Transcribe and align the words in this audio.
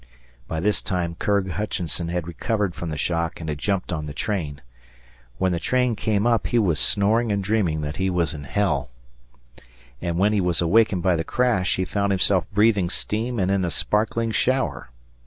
By 0.47 0.59
this 0.59 0.81
time 0.81 1.13
Curg 1.13 1.51
Hutchinson 1.51 2.07
had 2.07 2.27
recovered 2.27 2.73
from 2.73 2.89
the 2.89 2.97
shock 2.97 3.39
and 3.39 3.47
had 3.47 3.59
jumped 3.59 3.93
on 3.93 4.07
the 4.07 4.15
train. 4.15 4.61
When 5.37 5.51
the 5.51 5.59
train 5.59 5.95
came 5.95 6.25
up, 6.25 6.47
he 6.47 6.57
was 6.57 6.79
snoring 6.79 7.31
and 7.31 7.43
dreaming 7.43 7.81
that 7.81 7.97
he 7.97 8.09
was 8.09 8.33
in 8.33 8.45
Hell; 8.45 8.89
and 10.01 10.17
when 10.17 10.33
he 10.33 10.41
was 10.41 10.59
awakened 10.59 11.03
by 11.03 11.15
the 11.15 11.23
crash, 11.23 11.75
he 11.75 11.85
found 11.85 12.11
himself 12.11 12.49
breathing 12.51 12.89
steam 12.89 13.37
and 13.37 13.51
in 13.51 13.63
a 13.63 13.69
sparkling 13.69 14.31
shower. 14.31 14.89